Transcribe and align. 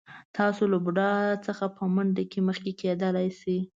تاسو 0.37 0.63
له 0.71 0.77
بوډا 0.83 1.11
څخه 1.45 1.65
په 1.77 1.83
منډه 1.93 2.23
کې 2.31 2.39
مخکې 2.47 2.71
کېدلی 2.81 3.29
شئ. 3.39 3.59